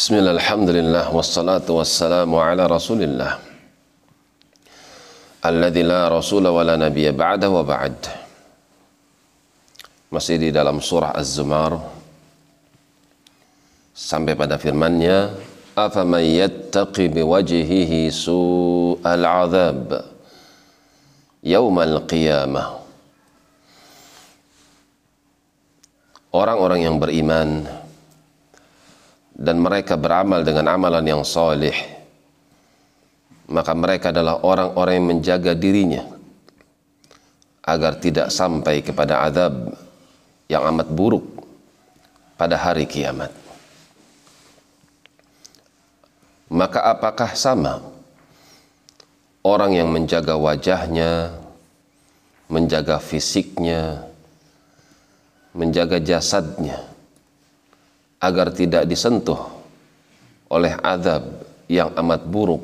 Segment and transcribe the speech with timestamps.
[0.00, 3.32] بسم الله الحمد لله والصلاة والسلام على رسول الله
[5.44, 8.08] الذي لا رسول ولا نبي بعده وبعد
[10.08, 11.84] masih di dalam surah Az-Zumar
[13.92, 15.36] sampai pada firman-Nya
[15.76, 20.00] afaman yattaqi biwajhihi su'al 'adzab
[21.44, 22.80] yaumal qiyamah
[26.32, 27.68] orang-orang yang beriman
[29.40, 32.00] dan mereka beramal dengan amalan yang soleh
[33.50, 36.06] maka mereka adalah orang-orang yang menjaga dirinya
[37.66, 39.74] agar tidak sampai kepada azab
[40.46, 41.26] yang amat buruk
[42.38, 43.34] pada hari kiamat.
[46.50, 47.82] Maka apakah sama
[49.42, 51.34] orang yang menjaga wajahnya
[52.50, 54.02] menjaga fisiknya
[55.54, 56.82] menjaga jasadnya
[58.20, 59.40] agar tidak disentuh
[60.52, 61.24] oleh azab
[61.72, 62.60] yang amat buruk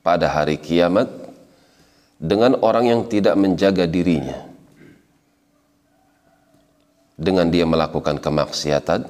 [0.00, 1.12] pada hari kiamat
[2.16, 4.48] dengan orang yang tidak menjaga dirinya.
[7.14, 9.06] Dengan dia melakukan kemaksiatan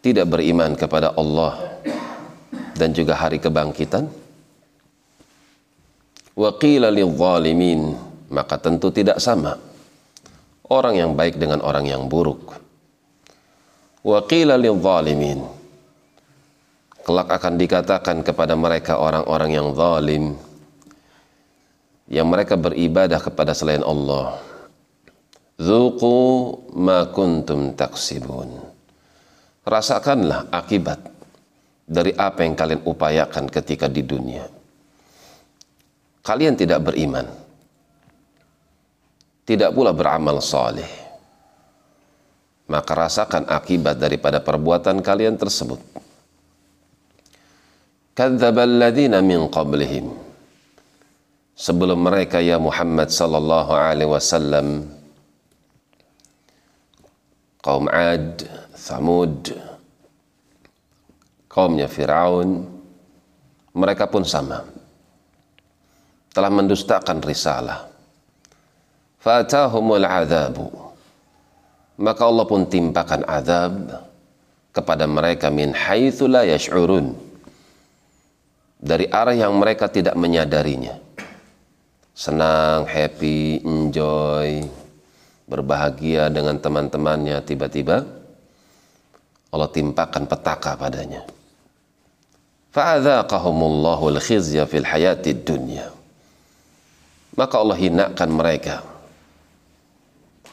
[0.00, 1.58] tidak beriman kepada Allah
[2.78, 4.08] dan juga hari kebangkitan.
[8.28, 9.58] Maka tentu tidak sama
[10.70, 12.67] orang yang baik dengan orang yang buruk
[14.04, 15.42] wa qila zalimin
[17.02, 20.36] kelak akan dikatakan kepada mereka orang-orang yang zalim
[22.08, 24.48] yang mereka beribadah kepada selain Allah
[25.58, 26.14] Zuqu
[26.78, 28.62] ma kuntum taksibun.
[29.66, 31.02] Rasakanlah akibat
[31.82, 34.46] dari apa yang kalian upayakan ketika di dunia.
[36.22, 37.26] Kalian tidak beriman.
[39.42, 41.07] Tidak pula beramal saleh
[42.68, 45.80] maka rasakan akibat daripada perbuatan kalian tersebut.
[49.24, 50.12] Min qablihim.
[51.58, 54.86] Sebelum mereka ya Muhammad sallallahu alaihi wasallam
[57.64, 58.46] kaum Ad,
[58.78, 59.58] Thamud,
[61.50, 62.62] kaumnya Firaun,
[63.74, 64.62] mereka pun sama.
[66.30, 67.90] Telah mendustakan risalah.
[69.18, 70.87] Fatahumul adzabu
[71.98, 73.90] maka Allah pun timpakan azab
[74.70, 77.18] kepada mereka min haitsu yash'urun.
[78.78, 80.94] Dari arah yang mereka tidak menyadarinya.
[82.14, 84.62] Senang happy enjoy
[85.50, 87.42] berbahagia dengan teman-temannya.
[87.42, 88.06] Tiba-tiba
[89.50, 91.26] Allah timpakan petaka padanya.
[92.70, 95.90] Fa'adzaqahumullahu al-khizya fil hayatid dunya.
[97.34, 98.86] Maka Allah hinakan mereka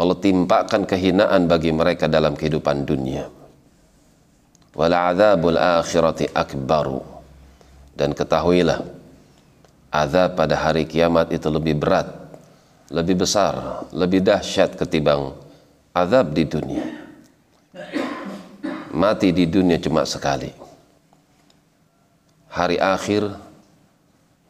[0.00, 3.28] Allah timpakan kehinaan bagi mereka dalam kehidupan dunia.
[4.72, 7.04] Wal akhirati akbaru.
[7.92, 8.80] Dan ketahuilah
[9.92, 12.08] azab pada hari kiamat itu lebih berat,
[12.88, 15.36] lebih besar, lebih dahsyat ketimbang
[15.92, 16.86] azab di dunia.
[18.96, 20.48] Mati di dunia cuma sekali.
[22.48, 23.36] Hari akhir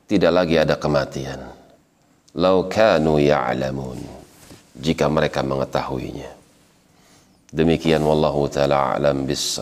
[0.07, 1.43] tidak lagi ada kematian.
[2.39, 4.20] Lau kanu ya'lamun
[4.81, 6.33] jika mereka mengetahuinya.
[7.51, 9.61] Demikian wallahu taala alam bis